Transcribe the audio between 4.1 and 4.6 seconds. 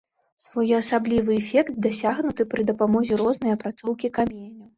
каменю.